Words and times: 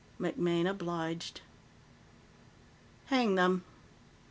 MacMaine 0.19 0.67
obliged. 0.67 1.41
"Hang 3.09 3.35
them. 3.35 3.63